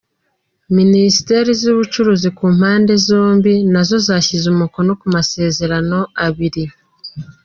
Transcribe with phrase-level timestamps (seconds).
[0.77, 6.63] Ministeri z’ubucuruzi ku mpande zombi nazo zashyize umukono ku masezerano abiri:.